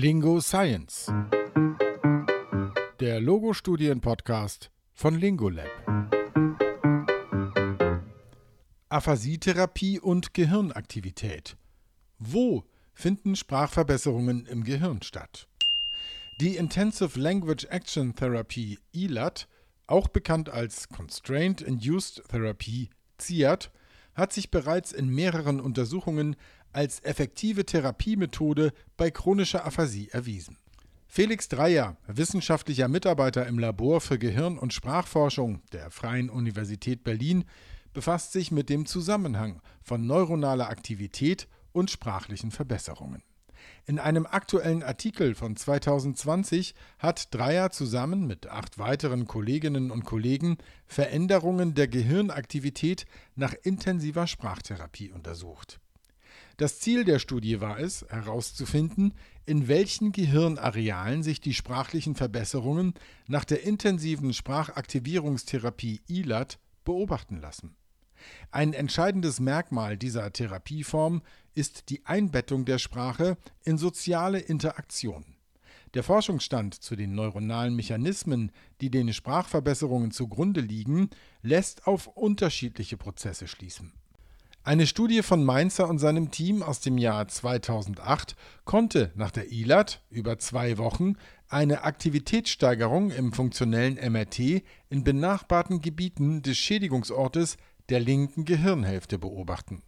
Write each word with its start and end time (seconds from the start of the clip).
Lingo 0.00 0.40
Science. 0.40 1.12
Der 3.00 3.20
Logo-Studien-Podcast 3.20 4.70
von 4.94 5.18
Lingolab. 5.18 5.66
Aphasietherapie 8.90 9.98
und 9.98 10.34
Gehirnaktivität. 10.34 11.56
Wo 12.20 12.62
finden 12.94 13.34
Sprachverbesserungen 13.34 14.46
im 14.46 14.62
Gehirn 14.62 15.02
statt? 15.02 15.48
Die 16.40 16.54
Intensive 16.54 17.18
Language 17.18 17.64
Action 17.64 18.14
Therapy 18.14 18.78
ILAT, 18.92 19.48
auch 19.88 20.06
bekannt 20.06 20.48
als 20.48 20.88
Constraint 20.90 21.60
Induced 21.60 22.22
Therapy 22.28 22.88
CIAT, 23.20 23.72
hat 24.18 24.32
sich 24.32 24.50
bereits 24.50 24.92
in 24.92 25.08
mehreren 25.08 25.60
Untersuchungen 25.60 26.36
als 26.72 27.00
effektive 27.00 27.64
Therapiemethode 27.64 28.72
bei 28.96 29.10
chronischer 29.10 29.64
Aphasie 29.64 30.08
erwiesen. 30.10 30.58
Felix 31.06 31.48
Dreyer, 31.48 31.96
wissenschaftlicher 32.06 32.88
Mitarbeiter 32.88 33.46
im 33.46 33.58
Labor 33.58 34.00
für 34.00 34.18
Gehirn- 34.18 34.58
und 34.58 34.74
Sprachforschung 34.74 35.62
der 35.72 35.90
Freien 35.90 36.28
Universität 36.28 37.04
Berlin, 37.04 37.44
befasst 37.94 38.32
sich 38.32 38.50
mit 38.50 38.68
dem 38.68 38.84
Zusammenhang 38.84 39.62
von 39.82 40.06
neuronaler 40.06 40.68
Aktivität 40.68 41.48
und 41.72 41.90
sprachlichen 41.90 42.50
Verbesserungen. 42.50 43.22
In 43.88 43.98
einem 43.98 44.26
aktuellen 44.26 44.82
Artikel 44.82 45.34
von 45.34 45.56
2020 45.56 46.74
hat 46.98 47.34
Dreyer 47.34 47.70
zusammen 47.70 48.26
mit 48.26 48.46
acht 48.46 48.78
weiteren 48.78 49.26
Kolleginnen 49.26 49.90
und 49.90 50.04
Kollegen 50.04 50.58
Veränderungen 50.86 51.72
der 51.72 51.88
Gehirnaktivität 51.88 53.06
nach 53.34 53.54
intensiver 53.62 54.26
Sprachtherapie 54.26 55.10
untersucht. 55.10 55.80
Das 56.58 56.80
Ziel 56.80 57.04
der 57.04 57.18
Studie 57.18 57.62
war 57.62 57.80
es, 57.80 58.04
herauszufinden, 58.10 59.14
in 59.46 59.68
welchen 59.68 60.12
Gehirnarealen 60.12 61.22
sich 61.22 61.40
die 61.40 61.54
sprachlichen 61.54 62.14
Verbesserungen 62.14 62.92
nach 63.26 63.46
der 63.46 63.62
intensiven 63.62 64.34
Sprachaktivierungstherapie 64.34 66.02
ILAT 66.08 66.58
beobachten 66.84 67.40
lassen. 67.40 67.74
Ein 68.50 68.72
entscheidendes 68.72 69.40
Merkmal 69.40 69.96
dieser 69.96 70.32
Therapieform 70.32 71.22
ist 71.54 71.90
die 71.90 72.04
Einbettung 72.06 72.64
der 72.64 72.78
Sprache 72.78 73.36
in 73.64 73.78
soziale 73.78 74.38
Interaktion. 74.38 75.24
Der 75.94 76.02
Forschungsstand 76.02 76.74
zu 76.74 76.96
den 76.96 77.14
neuronalen 77.14 77.74
Mechanismen, 77.74 78.52
die 78.80 78.90
den 78.90 79.12
Sprachverbesserungen 79.12 80.10
zugrunde 80.10 80.60
liegen, 80.60 81.10
lässt 81.42 81.86
auf 81.86 82.06
unterschiedliche 82.08 82.96
Prozesse 82.96 83.48
schließen. 83.48 83.92
Eine 84.64 84.86
Studie 84.86 85.22
von 85.22 85.44
Mainzer 85.44 85.88
und 85.88 85.98
seinem 85.98 86.30
Team 86.30 86.62
aus 86.62 86.80
dem 86.80 86.98
Jahr 86.98 87.26
2008 87.26 88.36
konnte 88.66 89.12
nach 89.14 89.30
der 89.30 89.50
ILAT 89.50 90.02
über 90.10 90.38
zwei 90.38 90.76
Wochen 90.76 91.14
eine 91.48 91.84
Aktivitätssteigerung 91.84 93.10
im 93.10 93.32
funktionellen 93.32 93.94
MRT 93.94 94.62
in 94.90 95.04
benachbarten 95.04 95.80
Gebieten 95.80 96.42
des 96.42 96.58
Schädigungsortes 96.58 97.56
der 97.88 98.00
linken 98.00 98.44
Gehirnhälfte 98.44 99.18
beobachten. 99.18 99.82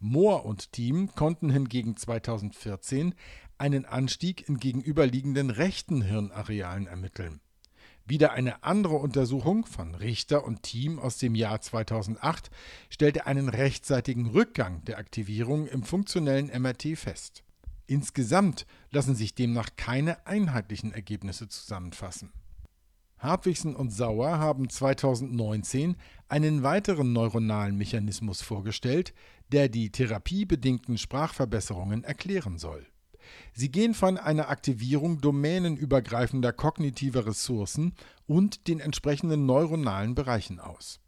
Mohr 0.00 0.44
und 0.44 0.72
Team 0.72 1.14
konnten 1.14 1.50
hingegen 1.50 1.96
2014 1.96 3.14
einen 3.58 3.84
Anstieg 3.84 4.48
in 4.48 4.58
gegenüberliegenden 4.58 5.50
rechten 5.50 6.02
Hirnarealen 6.02 6.86
ermitteln. 6.86 7.40
Wieder 8.06 8.32
eine 8.32 8.62
andere 8.62 8.96
Untersuchung 8.96 9.64
von 9.64 9.94
Richter 9.94 10.44
und 10.44 10.62
Team 10.62 10.98
aus 10.98 11.16
dem 11.16 11.34
Jahr 11.34 11.62
2008 11.62 12.50
stellte 12.90 13.26
einen 13.26 13.48
rechtzeitigen 13.48 14.26
Rückgang 14.26 14.84
der 14.84 14.98
Aktivierung 14.98 15.66
im 15.66 15.84
funktionellen 15.84 16.50
MRT 16.60 16.98
fest. 16.98 17.44
Insgesamt 17.86 18.66
lassen 18.90 19.14
sich 19.14 19.34
demnach 19.34 19.70
keine 19.76 20.26
einheitlichen 20.26 20.92
Ergebnisse 20.92 21.48
zusammenfassen. 21.48 22.30
Hartwigsen 23.24 23.74
und 23.74 23.90
Sauer 23.90 24.38
haben 24.38 24.68
2019 24.68 25.96
einen 26.28 26.62
weiteren 26.62 27.12
neuronalen 27.12 27.76
Mechanismus 27.76 28.42
vorgestellt, 28.42 29.14
der 29.50 29.68
die 29.68 29.90
therapiebedingten 29.90 30.98
Sprachverbesserungen 30.98 32.04
erklären 32.04 32.58
soll. 32.58 32.86
Sie 33.54 33.70
gehen 33.70 33.94
von 33.94 34.18
einer 34.18 34.50
Aktivierung 34.50 35.20
domänenübergreifender 35.20 36.52
kognitiver 36.52 37.26
Ressourcen 37.26 37.94
und 38.26 38.68
den 38.68 38.80
entsprechenden 38.80 39.46
neuronalen 39.46 40.14
Bereichen 40.14 40.60
aus. 40.60 41.00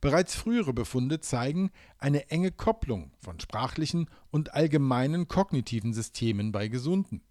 Bereits 0.00 0.34
frühere 0.34 0.72
Befunde 0.72 1.20
zeigen 1.20 1.70
eine 1.98 2.28
enge 2.28 2.50
Kopplung 2.50 3.12
von 3.20 3.38
sprachlichen 3.38 4.10
und 4.30 4.52
allgemeinen 4.52 5.28
kognitiven 5.28 5.94
Systemen 5.94 6.50
bei 6.50 6.66
Gesunden. 6.66 7.22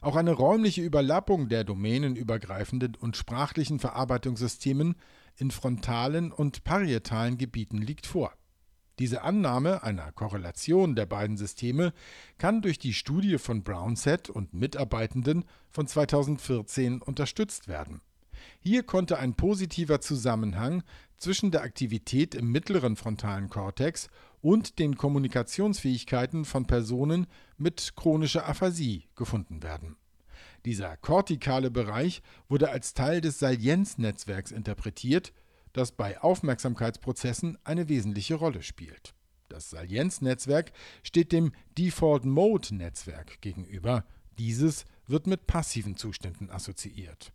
Auch 0.00 0.16
eine 0.16 0.32
räumliche 0.32 0.82
Überlappung 0.82 1.48
der 1.48 1.64
domänenübergreifenden 1.64 2.94
und 2.96 3.16
sprachlichen 3.16 3.78
Verarbeitungssystemen 3.78 4.96
in 5.36 5.50
frontalen 5.50 6.32
und 6.32 6.64
parietalen 6.64 7.38
Gebieten 7.38 7.78
liegt 7.78 8.06
vor. 8.06 8.32
Diese 8.98 9.22
Annahme 9.22 9.84
einer 9.84 10.10
Korrelation 10.10 10.96
der 10.96 11.06
beiden 11.06 11.36
Systeme 11.36 11.92
kann 12.36 12.62
durch 12.62 12.80
die 12.80 12.92
Studie 12.92 13.38
von 13.38 13.62
Brownset 13.62 14.28
und 14.28 14.54
Mitarbeitenden 14.54 15.44
von 15.70 15.86
2014 15.86 17.00
unterstützt 17.00 17.68
werden. 17.68 18.00
Hier 18.60 18.82
konnte 18.82 19.18
ein 19.18 19.34
positiver 19.34 20.00
Zusammenhang 20.00 20.82
zwischen 21.16 21.50
der 21.50 21.62
Aktivität 21.62 22.34
im 22.34 22.50
mittleren 22.50 22.96
frontalen 22.96 23.48
Kortex 23.48 24.08
und 24.40 24.78
den 24.78 24.96
Kommunikationsfähigkeiten 24.96 26.44
von 26.44 26.66
Personen 26.66 27.26
mit 27.56 27.94
chronischer 27.96 28.48
Aphasie 28.48 29.04
gefunden 29.16 29.62
werden. 29.62 29.96
Dieser 30.64 30.96
kortikale 30.96 31.70
Bereich 31.70 32.22
wurde 32.48 32.70
als 32.70 32.94
Teil 32.94 33.20
des 33.20 33.38
Salienznetzwerks 33.38 34.50
interpretiert, 34.50 35.32
das 35.72 35.92
bei 35.92 36.20
Aufmerksamkeitsprozessen 36.20 37.58
eine 37.64 37.88
wesentliche 37.88 38.34
Rolle 38.34 38.62
spielt. 38.62 39.14
Das 39.48 39.70
Salienznetzwerk 39.70 40.72
steht 41.02 41.32
dem 41.32 41.52
Default 41.78 42.24
Mode 42.24 42.74
Netzwerk 42.74 43.40
gegenüber. 43.40 44.04
Dieses 44.38 44.84
wird 45.06 45.26
mit 45.26 45.46
passiven 45.46 45.96
Zuständen 45.96 46.50
assoziiert. 46.50 47.32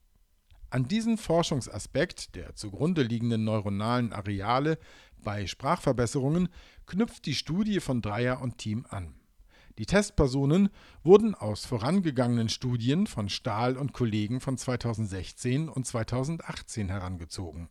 An 0.74 0.88
diesen 0.88 1.20
Forschungsaspekt 1.20 2.34
der 2.34 2.56
zugrunde 2.56 3.04
liegenden 3.04 3.44
neuronalen 3.44 4.12
Areale 4.12 4.80
bei 5.24 5.46
Sprachverbesserungen 5.46 6.50
knüpft 6.88 7.28
die 7.28 7.36
Studie 7.36 7.80
von 7.80 8.02
Dreyer 8.02 8.42
und 8.42 8.58
Team 8.58 8.88
an. 8.90 9.14
Die 9.78 9.86
Testpersonen 9.86 10.70
wurden 11.04 11.36
aus 11.36 11.68
vorangegangenen 11.68 12.50
Studien 12.50 13.06
von 13.06 13.30
Stahl 13.30 13.78
und 13.78 13.94
Kollegen 13.94 14.40
von 14.40 14.58
2016 14.58 15.70
und 15.70 15.86
2018 15.86 16.90
herangezogen. 16.90 17.70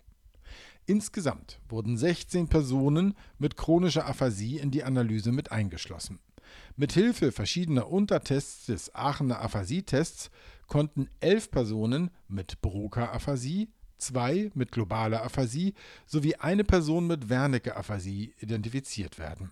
Insgesamt 0.87 1.59
wurden 1.69 1.97
16 1.97 2.47
Personen 2.47 3.17
mit 3.37 3.57
chronischer 3.57 4.07
Aphasie 4.07 4.59
in 4.59 4.71
die 4.71 4.85
Analyse 4.85 5.33
mit 5.33 5.51
eingeschlossen. 5.51 6.21
Mithilfe 6.77 7.33
verschiedener 7.33 7.91
Untertests 7.91 8.67
des 8.67 8.95
Aachener 8.95 9.41
Aphasietests 9.41 10.31
konnten 10.73 11.11
elf 11.21 11.51
Personen 11.51 12.11
mit 12.29 12.63
Broca-Aphasie, 12.63 13.69
zwei 13.99 14.51
mit 14.55 14.73
globaler 14.73 15.23
Aphasie 15.23 15.75
sowie 16.07 16.37
eine 16.37 16.65
Person 16.65 17.07
mit 17.07 17.29
Wernicke-Aphasie 17.29 18.33
identifiziert 18.39 19.19
werden. 19.19 19.51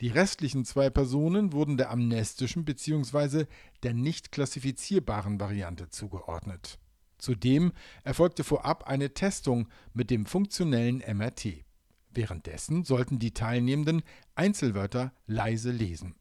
Die 0.00 0.10
restlichen 0.10 0.64
zwei 0.64 0.90
Personen 0.90 1.52
wurden 1.52 1.76
der 1.76 1.90
amnestischen 1.90 2.64
bzw. 2.64 3.46
der 3.82 3.94
nicht 3.94 4.30
klassifizierbaren 4.30 5.40
Variante 5.40 5.88
zugeordnet. 5.88 6.78
Zudem 7.18 7.72
erfolgte 8.04 8.44
vorab 8.44 8.84
eine 8.86 9.12
Testung 9.12 9.66
mit 9.92 10.08
dem 10.08 10.24
funktionellen 10.24 10.98
MRT. 10.98 11.64
Währenddessen 12.12 12.84
sollten 12.84 13.18
die 13.18 13.34
Teilnehmenden 13.34 14.04
Einzelwörter 14.36 15.12
leise 15.26 15.72
lesen. 15.72 16.14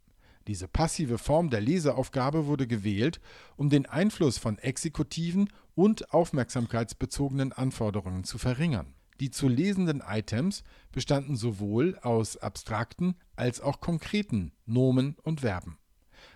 Diese 0.47 0.67
passive 0.67 1.17
Form 1.17 1.49
der 1.49 1.61
Leseaufgabe 1.61 2.45
wurde 2.47 2.67
gewählt, 2.67 3.21
um 3.55 3.69
den 3.69 3.85
Einfluss 3.85 4.37
von 4.37 4.57
exekutiven 4.57 5.49
und 5.75 6.13
aufmerksamkeitsbezogenen 6.13 7.53
Anforderungen 7.53 8.23
zu 8.23 8.37
verringern. 8.37 8.93
Die 9.19 9.31
zu 9.31 9.47
lesenden 9.47 10.03
Items 10.05 10.63
bestanden 10.91 11.37
sowohl 11.37 11.97
aus 11.99 12.37
abstrakten 12.37 13.15
als 13.35 13.61
auch 13.61 13.79
konkreten 13.79 14.51
Nomen 14.65 15.15
und 15.23 15.41
Verben. 15.41 15.77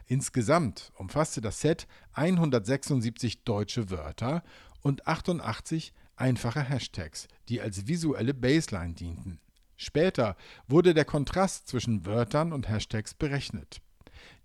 Insgesamt 0.06 0.92
umfasste 0.96 1.42
das 1.42 1.60
Set 1.60 1.88
176 2.14 3.44
deutsche 3.44 3.90
Wörter 3.90 4.44
und 4.82 5.06
88 5.06 5.94
einfache 6.16 6.62
Hashtags, 6.62 7.28
die 7.50 7.62
als 7.62 7.88
visuelle 7.88 8.34
Baseline 8.34 8.94
dienten. 8.94 9.40
Später 9.76 10.38
wurde 10.68 10.94
der 10.94 11.06
Kontrast 11.06 11.68
zwischen 11.68 12.06
Wörtern 12.06 12.54
und 12.54 12.70
Hashtags 12.70 13.14
berechnet. 13.14 13.82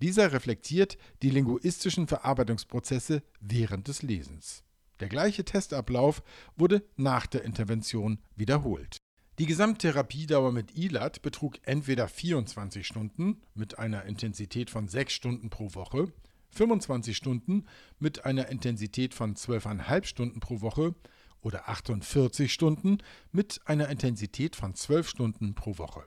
Dieser 0.02 0.32
reflektiert 0.32 0.98
die 1.22 1.30
linguistischen 1.30 2.08
Verarbeitungsprozesse 2.08 3.22
während 3.40 3.86
des 3.86 4.02
Lesens. 4.02 4.64
Der 4.98 5.08
gleiche 5.08 5.44
Testablauf 5.44 6.24
wurde 6.56 6.82
nach 6.96 7.28
der 7.28 7.44
Intervention 7.44 8.18
wiederholt. 8.34 8.96
Die 9.38 9.46
Gesamttherapiedauer 9.46 10.50
mit 10.50 10.76
ILAT 10.76 11.22
betrug 11.22 11.60
entweder 11.62 12.08
24 12.08 12.84
Stunden 12.84 13.42
mit 13.54 13.78
einer 13.78 14.04
Intensität 14.04 14.70
von 14.70 14.88
6 14.88 15.12
Stunden 15.12 15.50
pro 15.50 15.72
Woche, 15.74 16.12
25 16.50 17.16
Stunden 17.16 17.66
mit 18.00 18.24
einer 18.24 18.48
Intensität 18.48 19.14
von 19.14 19.36
12,5 19.36 20.04
Stunden 20.04 20.40
pro 20.40 20.62
Woche 20.62 20.96
oder 21.42 21.68
48 21.68 22.52
Stunden 22.52 22.98
mit 23.30 23.60
einer 23.66 23.88
Intensität 23.88 24.56
von 24.56 24.74
12 24.74 25.08
Stunden 25.08 25.54
pro 25.54 25.78
Woche. 25.78 26.02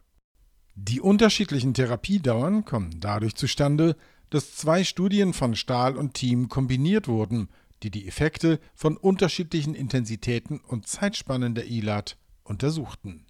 Die 0.77 0.99
unterschiedlichen 0.99 1.73
Therapiedauern 1.73 2.65
kommen 2.65 2.99
dadurch 2.99 3.35
zustande, 3.35 3.95
dass 4.29 4.57
zwei 4.57 4.83
Studien 4.83 5.31
von 5.31 5.55
Stahl 5.55 5.95
und 5.95 6.15
Team 6.15 6.49
kombiniert 6.49 7.07
wurden, 7.07 7.47
die 7.81 7.89
die 7.89 8.09
Effekte 8.09 8.59
von 8.73 8.97
unterschiedlichen 8.97 9.73
Intensitäten 9.73 10.59
und 10.59 10.85
Zeitspannen 10.85 11.55
der 11.55 11.67
ILAT 11.67 12.17
untersuchten. 12.43 13.25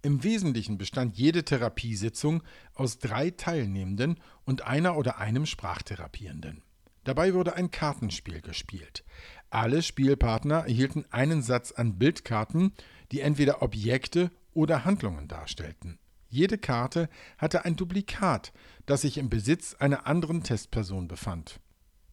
Im 0.00 0.24
Wesentlichen 0.24 0.78
bestand 0.78 1.14
jede 1.16 1.44
Therapiesitzung 1.44 2.42
aus 2.72 2.98
drei 2.98 3.30
Teilnehmenden 3.30 4.18
und 4.46 4.62
einer 4.62 4.96
oder 4.96 5.18
einem 5.18 5.44
Sprachtherapierenden. 5.44 6.62
Dabei 7.04 7.34
wurde 7.34 7.54
ein 7.54 7.70
Kartenspiel 7.70 8.40
gespielt. 8.40 9.04
Alle 9.50 9.82
Spielpartner 9.82 10.60
erhielten 10.60 11.04
einen 11.10 11.42
Satz 11.42 11.70
an 11.72 11.98
Bildkarten, 11.98 12.72
die 13.12 13.20
entweder 13.20 13.60
Objekte 13.60 14.30
oder 14.54 14.86
Handlungen 14.86 15.28
darstellten. 15.28 15.98
Jede 16.34 16.58
Karte 16.58 17.08
hatte 17.38 17.64
ein 17.64 17.76
Duplikat, 17.76 18.52
das 18.86 19.02
sich 19.02 19.18
im 19.18 19.30
Besitz 19.30 19.76
einer 19.78 20.08
anderen 20.08 20.42
Testperson 20.42 21.06
befand. 21.06 21.60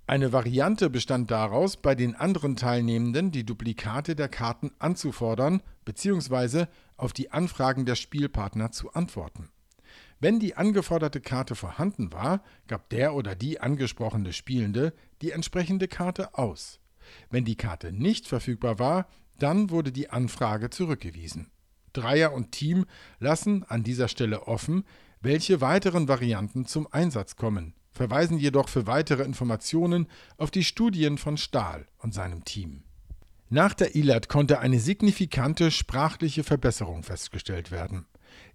Eine 0.05 0.31
Variante 0.31 0.91
bestand 0.91 1.31
daraus, 1.31 1.75
bei 1.75 1.95
den 1.95 2.13
anderen 2.15 2.55
Teilnehmenden 2.55 3.31
die 3.31 3.43
Duplikate 3.43 4.15
der 4.15 4.29
Karten 4.29 4.69
anzufordern 4.77 5.63
bzw. 5.85 6.67
auf 6.97 7.13
die 7.13 7.31
Anfragen 7.31 7.87
der 7.87 7.95
Spielpartner 7.95 8.71
zu 8.71 8.93
antworten. 8.93 9.49
Wenn 10.19 10.39
die 10.39 10.55
angeforderte 10.55 11.19
Karte 11.19 11.55
vorhanden 11.55 12.13
war, 12.13 12.43
gab 12.67 12.89
der 12.89 13.15
oder 13.15 13.33
die 13.33 13.59
angesprochene 13.59 14.33
Spielende 14.33 14.93
die 15.23 15.31
entsprechende 15.31 15.87
Karte 15.87 16.37
aus. 16.37 16.79
Wenn 17.31 17.43
die 17.43 17.55
Karte 17.55 17.91
nicht 17.91 18.27
verfügbar 18.27 18.77
war, 18.77 19.07
dann 19.39 19.71
wurde 19.71 19.91
die 19.91 20.11
Anfrage 20.11 20.69
zurückgewiesen. 20.69 21.49
Dreier 21.93 22.33
und 22.33 22.51
Team 22.51 22.85
lassen 23.19 23.63
an 23.63 23.83
dieser 23.83 24.07
Stelle 24.07 24.47
offen, 24.47 24.83
welche 25.21 25.61
weiteren 25.61 26.07
Varianten 26.07 26.65
zum 26.65 26.87
Einsatz 26.91 27.35
kommen 27.35 27.73
verweisen 27.91 28.37
jedoch 28.37 28.69
für 28.69 28.87
weitere 28.87 29.23
Informationen 29.23 30.07
auf 30.37 30.51
die 30.51 30.63
Studien 30.63 31.17
von 31.17 31.37
Stahl 31.37 31.87
und 31.99 32.13
seinem 32.13 32.43
Team. 32.45 32.83
Nach 33.49 33.73
der 33.73 33.95
ILAT 33.95 34.29
konnte 34.29 34.59
eine 34.59 34.79
signifikante 34.79 35.71
sprachliche 35.71 36.43
Verbesserung 36.43 37.03
festgestellt 37.03 37.69
werden. 37.69 38.05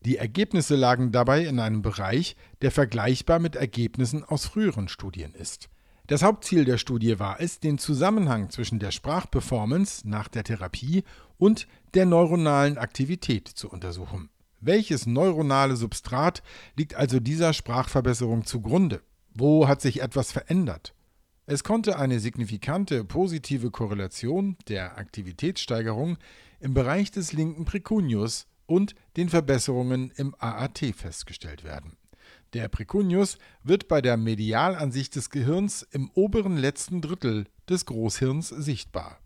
Die 0.00 0.17
Ergebnisse 0.17 0.75
lagen 0.75 1.12
dabei 1.12 1.44
in 1.44 1.61
einem 1.61 1.83
Bereich, 1.83 2.35
der 2.62 2.71
vergleichbar 2.71 3.38
mit 3.38 3.56
Ergebnissen 3.56 4.25
aus 4.25 4.47
früheren 4.47 4.88
Studien 4.88 5.35
ist. 5.35 5.69
Das 6.06 6.23
Hauptziel 6.23 6.64
der 6.64 6.79
Studie 6.79 7.19
war 7.19 7.41
es, 7.41 7.58
den 7.58 7.79
Zusammenhang 7.79 8.50
zwischen 8.50 8.79
der 8.79 8.93
Sprachperformance 8.93 10.08
nach 10.08 10.29
der 10.29 10.44
Therapie 10.44 11.03
und 11.37 11.67
der 11.94 12.06
neuronalen 12.06 12.79
Aktivität 12.79 13.49
zu 13.49 13.69
untersuchen. 13.69 14.31
Welches 14.61 15.06
neuronale 15.06 15.75
Substrat 15.75 16.44
liegt 16.76 16.94
also 16.94 17.19
dieser 17.19 17.53
Sprachverbesserung 17.53 18.44
zugrunde? 18.44 19.03
Wo 19.35 19.67
hat 19.67 19.81
sich 19.81 20.00
etwas 20.00 20.31
verändert? 20.31 20.94
Es 21.44 21.64
konnte 21.64 21.99
eine 21.99 22.20
signifikante 22.20 23.05
positive 23.05 23.73
Korrelation 23.73 24.56
der 24.69 24.99
Aktivitätssteigerung 24.99 26.19
im 26.61 26.73
Bereich 26.73 27.11
des 27.11 27.32
linken 27.32 27.64
Precunius 27.64 28.47
und 28.67 28.94
den 29.17 29.29
Verbesserungen 29.29 30.12
im 30.17 30.37
AAT 30.38 30.94
festgestellt 30.97 31.64
werden. 31.64 31.97
Der 32.56 32.70
Precunius 32.70 33.37
wird 33.64 33.87
bei 33.87 34.00
der 34.00 34.17
Medialansicht 34.17 35.14
des 35.14 35.29
Gehirns 35.29 35.82
im 35.91 36.11
oberen 36.14 36.56
letzten 36.56 37.03
Drittel 37.03 37.49
des 37.69 37.85
Großhirns 37.85 38.49
sichtbar. 38.49 39.20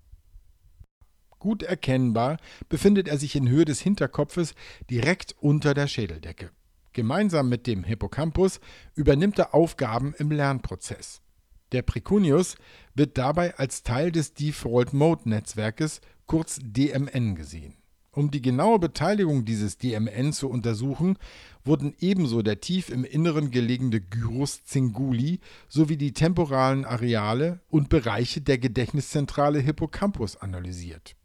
Gut 1.38 1.62
erkennbar 1.62 2.38
befindet 2.68 3.06
er 3.06 3.18
sich 3.18 3.36
in 3.36 3.48
Höhe 3.48 3.64
des 3.64 3.78
Hinterkopfes 3.78 4.56
direkt 4.90 5.36
unter 5.38 5.74
der 5.74 5.86
Schädeldecke. 5.86 6.50
Gemeinsam 6.92 7.48
mit 7.48 7.68
dem 7.68 7.84
Hippocampus 7.84 8.58
übernimmt 8.96 9.38
er 9.38 9.54
Aufgaben 9.54 10.12
im 10.18 10.32
Lernprozess. 10.32 11.22
Der 11.70 11.82
Precuneus 11.82 12.56
wird 12.96 13.16
dabei 13.16 13.56
als 13.56 13.84
Teil 13.84 14.10
des 14.10 14.34
Default 14.34 14.92
Mode 14.92 15.28
Netzwerkes, 15.28 16.00
kurz 16.26 16.58
DMN, 16.60 17.36
gesehen. 17.36 17.79
Um 18.20 18.30
die 18.30 18.42
genaue 18.42 18.78
Beteiligung 18.78 19.46
dieses 19.46 19.78
DMN 19.78 20.34
zu 20.34 20.50
untersuchen, 20.50 21.16
wurden 21.64 21.94
ebenso 22.00 22.42
der 22.42 22.60
tief 22.60 22.90
im 22.90 23.02
Inneren 23.02 23.50
gelegene 23.50 23.98
Gyrus 23.98 24.62
cinguli 24.62 25.40
sowie 25.70 25.96
die 25.96 26.12
temporalen 26.12 26.84
Areale 26.84 27.60
und 27.70 27.88
Bereiche 27.88 28.42
der 28.42 28.58
Gedächtniszentrale 28.58 29.58
Hippocampus 29.60 30.36
analysiert 30.36 31.16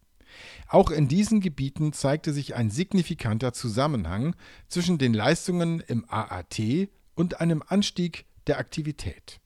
auch 0.68 0.90
in 0.90 1.08
diesen 1.08 1.42
Gebieten 1.42 1.94
zeigte 1.94 2.34
sich 2.34 2.56
ein 2.56 2.70
signifikanter 2.70 3.54
Zusammenhang 3.54 4.36
zwischen 4.68 4.98
den 4.98 5.14
Leistungen 5.14 5.82
im 5.82 6.06
AAT 6.10 6.90
und 7.14 7.40
einem 7.40 7.64
Anstieg 7.66 8.26
der 8.48 8.58
Aktivität. 8.58 9.40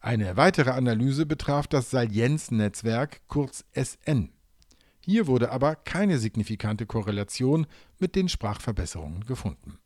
Eine 0.00 0.36
weitere 0.36 0.70
Analyse 0.70 1.26
betraf 1.26 1.66
das 1.66 1.90
Salienznetzwerk, 1.90 3.20
kurz 3.28 3.64
SN. 3.74 4.33
Hier 5.04 5.26
wurde 5.26 5.50
aber 5.50 5.74
keine 5.74 6.18
signifikante 6.18 6.86
Korrelation 6.86 7.66
mit 7.98 8.16
den 8.16 8.30
Sprachverbesserungen 8.30 9.26
gefunden. 9.26 9.76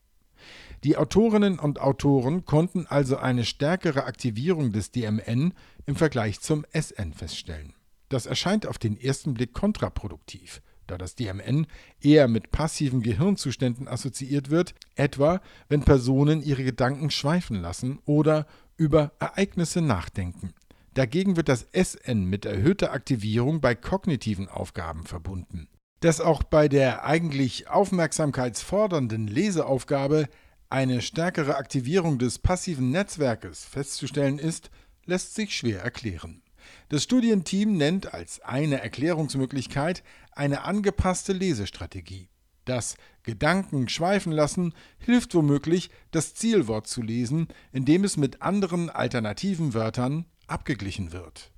Die 0.85 0.97
Autorinnen 0.97 1.59
und 1.59 1.81
Autoren 1.81 2.45
konnten 2.45 2.87
also 2.87 3.17
eine 3.17 3.45
stärkere 3.45 4.05
Aktivierung 4.05 4.71
des 4.71 4.93
DMN 4.93 5.55
im 5.87 5.97
Vergleich 5.97 6.41
zum 6.41 6.65
SN 6.73 7.15
feststellen. 7.15 7.75
Das 8.11 8.27
erscheint 8.27 8.65
auf 8.65 8.79
den 8.79 8.97
ersten 8.97 9.35
Blick 9.35 9.55
kontraproduktiv, 9.55 10.63
da 10.87 10.97
das 10.97 11.17
DMN 11.17 11.67
eher 12.01 12.29
mit 12.29 12.53
passiven 12.53 13.03
Gehirnzuständen 13.03 13.89
assoziiert 13.89 14.51
wird, 14.51 14.77
etwa 14.95 15.41
wenn 15.69 15.83
Personen 15.83 16.45
ihre 16.45 16.63
Gedanken 16.63 17.11
schweifen 17.11 17.61
lassen 17.61 17.99
oder 18.05 18.47
über 18.77 19.11
Ereignisse 19.19 19.83
nachdenken. 19.83 20.55
Dagegen 20.99 21.37
wird 21.37 21.49
das 21.49 21.65
SN 21.73 22.25
mit 22.25 22.45
erhöhter 22.45 22.91
Aktivierung 22.91 23.61
bei 23.61 23.77
kognitiven 23.77 24.49
Aufgaben 24.49 25.05
verbunden. 25.05 25.69
Dass 26.01 26.21
auch 26.21 26.43
bei 26.43 26.67
der 26.67 27.05
eigentlich 27.05 27.69
aufmerksamkeitsfordernden 27.69 29.29
Leseaufgabe 29.29 30.29
eine 30.71 31.01
stärkere 31.01 31.55
Aktivierung 31.55 32.19
des 32.19 32.41
passiven 32.41 32.91
Netzwerkes 32.91 33.65
festzustellen 33.65 34.41
ist, 34.41 34.71
lässt 35.07 35.37
sich 35.37 35.57
schwer 35.57 35.85
erklären. 35.85 36.43
Das 36.89 37.05
Studienteam 37.05 37.77
nennt 37.77 38.13
als 38.13 38.41
eine 38.41 38.81
Erklärungsmöglichkeit 38.83 40.03
eine 40.33 40.65
angepasste 40.65 41.33
Lesestrategie. 41.33 42.29
Das 42.65 42.97
Gedanken 43.23 43.89
schweifen 43.89 44.33
lassen 44.33 44.75
hilft 44.99 45.33
womöglich, 45.37 45.91
das 46.11 46.35
Zielwort 46.35 46.89
zu 46.89 47.03
lesen, 47.03 47.47
indem 47.71 48.03
es 48.03 48.17
mit 48.17 48.43
anderen 48.43 48.91
alternativen 48.91 49.75
Wörtern 49.75 50.27
abgeglichen 50.49 51.13
wird. 51.13 51.53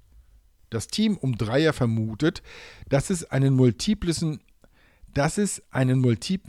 Das 0.70 0.87
Team 0.87 1.16
um 1.16 1.37
Dreier 1.37 1.73
vermutet, 1.73 2.42
dass 2.88 3.11
es 3.11 3.25
einen 3.25 3.54
multiplen, 3.54 4.40
dass 5.12 5.38
es 5.38 5.62
einen 5.70 5.99
multip, 5.99 6.42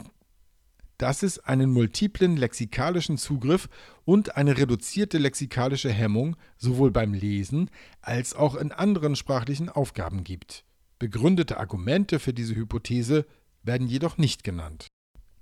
dass 0.96 1.24
es 1.24 1.40
einen 1.40 1.70
multiplen 1.70 2.36
lexikalischen 2.36 3.18
Zugriff 3.18 3.68
und 4.04 4.36
eine 4.36 4.56
reduzierte 4.56 5.18
lexikalische 5.18 5.90
Hemmung 5.90 6.36
sowohl 6.56 6.92
beim 6.92 7.12
Lesen 7.12 7.70
als 8.00 8.34
auch 8.34 8.54
in 8.54 8.70
anderen 8.70 9.16
sprachlichen 9.16 9.68
Aufgaben 9.68 10.22
gibt. 10.22 10.64
Begründete 11.00 11.58
Argumente 11.58 12.20
für 12.20 12.32
diese 12.32 12.54
Hypothese 12.54 13.26
werden 13.64 13.88
jedoch 13.88 14.18
nicht 14.18 14.44
genannt. 14.44 14.86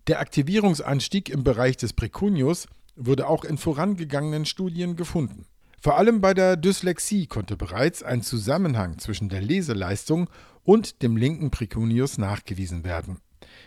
Der 0.06 0.20
Aktivierungsanstieg 0.20 1.28
im 1.28 1.44
Bereich 1.44 1.76
des 1.76 1.92
Precunius 1.92 2.66
wurde 2.96 3.28
auch 3.28 3.44
in 3.44 3.58
vorangegangenen 3.58 4.46
Studien 4.46 4.96
gefunden. 4.96 5.44
Vor 5.82 5.96
allem 5.96 6.20
bei 6.20 6.34
der 6.34 6.56
Dyslexie 6.56 7.26
konnte 7.26 7.56
bereits 7.56 8.02
ein 8.02 8.20
Zusammenhang 8.20 8.98
zwischen 8.98 9.30
der 9.30 9.40
Leseleistung 9.40 10.28
und 10.62 11.00
dem 11.02 11.16
linken 11.16 11.50
Precunius 11.50 12.18
nachgewiesen 12.18 12.84
werden. 12.84 13.18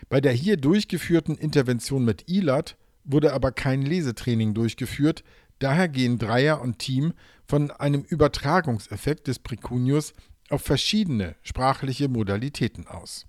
Bei 0.08 0.20
der 0.20 0.30
hier 0.30 0.56
durchgeführten 0.56 1.36
Intervention 1.36 2.04
mit 2.04 2.30
ILAT 2.30 2.76
wurde 3.02 3.32
aber 3.32 3.50
kein 3.50 3.82
Lesetraining 3.82 4.54
durchgeführt, 4.54 5.24
daher 5.58 5.88
gehen 5.88 6.18
Dreier 6.18 6.60
und 6.60 6.78
Team 6.78 7.14
von 7.46 7.72
einem 7.72 8.02
Übertragungseffekt 8.02 9.26
des 9.26 9.40
Precunius 9.40 10.12
auf 10.50 10.62
verschiedene 10.62 11.34
sprachliche 11.42 12.08
Modalitäten 12.08 12.86
aus. 12.86 13.26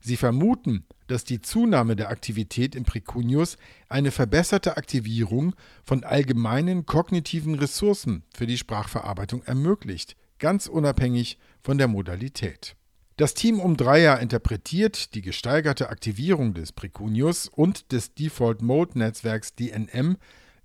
Sie 0.00 0.16
vermuten, 0.16 0.84
dass 1.06 1.24
die 1.24 1.40
Zunahme 1.40 1.96
der 1.96 2.10
Aktivität 2.10 2.74
im 2.74 2.84
Precunius 2.84 3.56
eine 3.88 4.10
verbesserte 4.10 4.76
Aktivierung 4.76 5.54
von 5.84 6.04
allgemeinen 6.04 6.86
kognitiven 6.86 7.54
Ressourcen 7.54 8.22
für 8.34 8.46
die 8.46 8.58
Sprachverarbeitung 8.58 9.42
ermöglicht, 9.42 10.16
ganz 10.38 10.66
unabhängig 10.66 11.38
von 11.62 11.78
der 11.78 11.88
Modalität. 11.88 12.76
Das 13.16 13.34
Team 13.34 13.60
um 13.60 13.76
Dreier 13.76 14.18
interpretiert 14.20 15.14
die 15.14 15.20
gesteigerte 15.20 15.90
Aktivierung 15.90 16.54
des 16.54 16.72
Precunius 16.72 17.48
und 17.48 17.92
des 17.92 18.14
Default 18.14 18.62
Mode 18.62 18.98
Netzwerks 18.98 19.54
DNM 19.54 20.16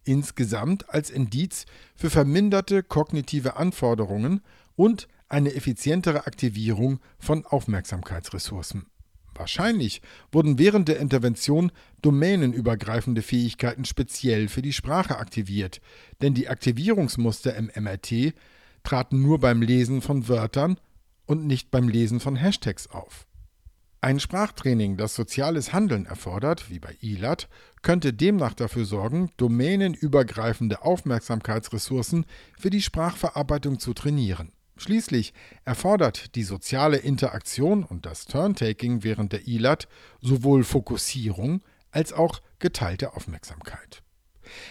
insgesamt 0.06 0.90
als 0.90 1.10
Indiz 1.10 1.66
für 1.96 2.10
verminderte 2.10 2.84
kognitive 2.84 3.58
Anforderungen 3.58 4.42
und 4.76 5.08
eine 5.28 5.54
effizientere 5.54 6.28
Aktivierung 6.28 7.00
von 7.20 7.46
Aufmerksamkeitsressourcen. 7.46 8.86
Wahrscheinlich 9.36 10.01
wurden 10.32 10.58
während 10.58 10.88
der 10.88 11.00
Intervention 11.00 11.72
domänenübergreifende 12.01 13.22
Fähigkeiten 13.22 13.86
speziell 13.86 14.48
für 14.48 14.62
die 14.62 14.74
Sprache 14.74 15.18
aktiviert, 15.18 15.82
denn 16.22 16.34
die 16.34 16.48
Aktivierungsmuster 16.48 17.54
im 17.56 17.70
MRT 17.75 18.34
traten 18.84 19.22
nur 19.22 19.39
beim 19.39 19.62
Lesen 19.62 20.01
von 20.01 20.30
Wörtern 20.30 20.77
und 21.25 21.46
nicht 21.46 21.70
beim 21.70 21.89
Lesen 21.89 22.20
von 22.20 22.36
Hashtags 22.36 22.88
auf. 22.88 23.27
Ein 24.06 24.20
Sprachtraining, 24.20 24.98
das 24.98 25.15
soziales 25.15 25.74
Handeln 25.74 26.06
erfordert, 26.06 26.70
wie 26.70 26.77
bei 26.77 26.96
ILAT, 27.01 27.50
könnte 27.82 28.13
demnach 28.13 28.54
dafür 28.54 28.86
sorgen, 28.86 29.32
domänenübergreifende 29.38 30.84
Aufmerksamkeitsressourcen 30.84 32.25
für 32.58 32.70
die 32.70 32.84
Sprachverarbeitung 32.84 33.80
zu 33.80 33.96
trainieren. 33.96 34.51
Schließlich 34.77 35.34
erfordert 35.63 36.36
die 36.36 36.44
soziale 36.44 36.98
Interaktion 36.98 37.84
und 37.84 38.05
das 38.05 38.25
Turntaking 38.25 39.03
während 39.03 39.32
der 39.32 39.48
ILAT 39.48 39.88
sowohl 40.22 40.63
Fokussierung 40.63 41.62
als 41.91 42.12
auch 42.12 42.41
geteilte 42.60 43.13
Aufmerksamkeit. 43.13 44.03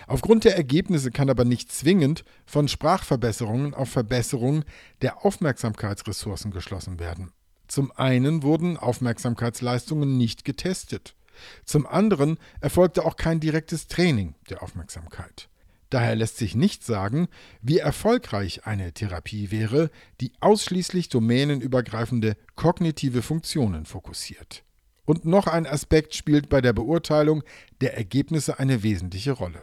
Aufgrund 0.07 0.45
der 0.45 0.57
Ergebnisse 0.57 1.11
kann 1.11 1.31
aber 1.31 1.45
nicht 1.45 1.73
zwingend 1.73 2.25
von 2.47 2.69
Sprachverbesserungen 2.69 3.75
auf 3.75 3.89
Verbesserung 3.89 4.65
der 5.03 5.25
Aufmerksamkeitsressourcen 5.25 6.51
geschlossen 6.51 7.01
werden. 7.01 7.33
Zum 7.67 7.91
einen 7.93 8.43
wurden 8.43 8.77
Aufmerksamkeitsleistungen 8.77 10.17
nicht 10.17 10.45
getestet. 10.45 11.17
Zum 11.65 11.87
anderen 11.87 12.39
erfolgte 12.61 13.05
auch 13.05 13.17
kein 13.17 13.41
direktes 13.41 13.89
Training 13.89 14.35
der 14.51 14.63
Aufmerksamkeit. 14.63 15.49
Daher 15.95 16.17
lässt 16.17 16.39
sich 16.39 16.57
nicht 16.57 16.83
sagen, 16.83 17.29
wie 17.63 17.79
erfolgreich 17.79 18.67
eine 18.67 18.93
Therapie 18.93 19.53
wäre, 19.53 19.93
die 20.21 20.33
ausschließlich 20.41 21.09
domänenübergreifende 21.09 22.37
kognitive 22.57 23.23
Funktionen 23.23 23.87
fokussiert. 23.87 24.65
Und 25.05 25.25
noch 25.25 25.47
ein 25.47 25.69
Aspekt 25.69 26.17
spielt 26.17 26.49
bei 26.49 26.61
der 26.61 26.73
Beurteilung 26.73 27.45
der 27.81 27.97
Ergebnisse 27.97 28.59
eine 28.59 28.83
wesentliche 28.83 29.31
Rolle. 29.31 29.63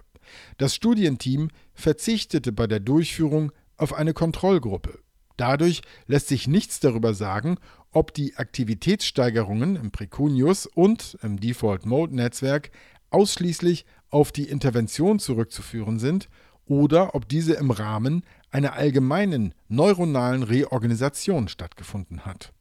Das 0.58 0.74
Studienteam 0.74 1.50
verzichtete 1.74 2.54
bei 2.54 2.66
der 2.66 2.80
Durchführung 2.80 3.52
auf 3.76 3.94
eine 3.94 4.14
Kontrollgruppe. 4.14 5.00
Dadurch 5.36 5.82
lässt 6.08 6.30
sich 6.30 6.48
nichts 6.48 6.80
darüber 6.80 7.14
sagen, 7.14 7.58
ob 7.92 8.14
die 8.14 8.38
Aktivitätssteigerungen 8.38 9.76
im 9.76 9.92
Precunius 9.92 10.66
und 10.66 11.18
im 11.24 11.42
Default 11.42 11.86
Mode 11.86 12.16
Netzwerk 12.16 12.72
ausschließlich 13.10 13.86
auf 14.12 14.32
die 14.32 14.48
Intervention 14.48 15.20
zurückzuführen 15.20 16.00
sind 16.00 16.30
oder 16.66 17.16
ob 17.16 17.28
diese 17.28 17.54
im 17.54 17.72
Rahmen 17.72 18.24
einer 18.52 18.74
allgemeinen 18.74 19.54
neuronalen 19.68 20.44
Reorganisation 20.44 21.48
stattgefunden 21.48 22.26
hat. 22.26 22.54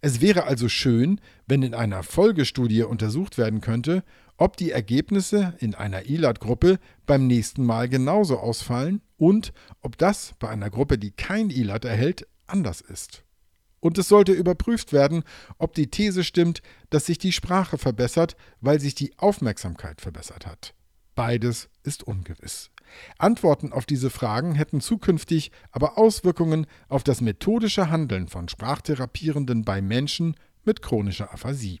Es 0.00 0.20
wäre 0.20 0.44
also 0.44 0.68
schön, 0.68 1.20
wenn 1.46 1.62
in 1.62 1.74
einer 1.74 2.02
Folgestudie 2.02 2.82
untersucht 2.82 3.38
werden 3.38 3.60
könnte, 3.60 4.04
ob 4.36 4.56
die 4.56 4.70
Ergebnisse 4.70 5.54
in 5.58 5.74
einer 5.74 6.06
ILAT-Gruppe 6.06 6.78
beim 7.06 7.26
nächsten 7.26 7.64
Mal 7.64 7.88
genauso 7.88 8.38
ausfallen 8.38 9.00
und 9.16 9.52
ob 9.80 9.96
das 9.98 10.34
bei 10.38 10.48
einer 10.48 10.70
Gruppe, 10.70 10.98
die 10.98 11.10
kein 11.10 11.50
ILAT 11.50 11.84
erhält, 11.84 12.26
anders 12.46 12.80
ist. 12.80 13.25
Und 13.86 13.98
es 13.98 14.08
sollte 14.08 14.32
überprüft 14.32 14.92
werden, 14.92 15.22
ob 15.58 15.72
die 15.72 15.86
These 15.86 16.24
stimmt, 16.24 16.60
dass 16.90 17.06
sich 17.06 17.18
die 17.18 17.30
Sprache 17.30 17.78
verbessert, 17.78 18.36
weil 18.60 18.80
sich 18.80 18.96
die 18.96 19.16
Aufmerksamkeit 19.16 20.00
verbessert 20.00 20.44
hat. 20.44 20.74
Beides 21.14 21.68
ist 21.84 22.02
ungewiss. 22.02 22.72
Antworten 23.16 23.72
auf 23.72 23.86
diese 23.86 24.10
Fragen 24.10 24.56
hätten 24.56 24.80
zukünftig 24.80 25.52
aber 25.70 25.98
Auswirkungen 25.98 26.66
auf 26.88 27.04
das 27.04 27.20
methodische 27.20 27.88
Handeln 27.88 28.26
von 28.26 28.48
Sprachtherapierenden 28.48 29.64
bei 29.64 29.80
Menschen 29.80 30.34
mit 30.64 30.82
chronischer 30.82 31.32
Aphasie. 31.32 31.80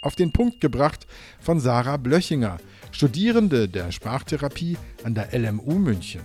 Auf 0.00 0.14
den 0.14 0.32
Punkt 0.32 0.60
gebracht 0.60 1.08
von 1.40 1.58
Sarah 1.58 1.96
Blöchinger, 1.96 2.58
Studierende 2.92 3.68
der 3.68 3.90
Sprachtherapie 3.90 4.76
an 5.02 5.16
der 5.16 5.36
LMU 5.36 5.80
München. 5.80 6.22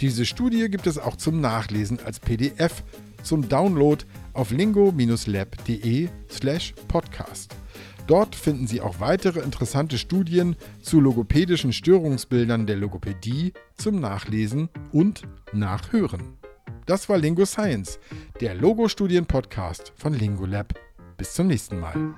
Diese 0.00 0.26
Studie 0.26 0.68
gibt 0.70 0.88
es 0.88 0.98
auch 0.98 1.14
zum 1.14 1.40
Nachlesen 1.40 2.00
als 2.04 2.18
PDF 2.18 2.82
zum 3.24 3.48
Download 3.48 4.04
auf 4.34 4.50
lingo-lab.de 4.50 6.08
slash 6.30 6.74
podcast. 6.88 7.56
Dort 8.06 8.34
finden 8.34 8.66
Sie 8.66 8.82
auch 8.82 9.00
weitere 9.00 9.40
interessante 9.40 9.96
Studien 9.96 10.56
zu 10.82 11.00
logopädischen 11.00 11.72
Störungsbildern 11.72 12.66
der 12.66 12.76
Logopädie 12.76 13.54
zum 13.76 13.98
Nachlesen 13.98 14.68
und 14.92 15.22
Nachhören. 15.52 16.34
Das 16.84 17.08
war 17.08 17.16
Lingo 17.16 17.46
Science, 17.46 17.98
der 18.42 18.54
Logo-Studien-Podcast 18.54 19.92
von 19.96 20.12
Lingolab. 20.12 20.74
Bis 21.16 21.32
zum 21.32 21.46
nächsten 21.46 21.80
Mal. 21.80 22.14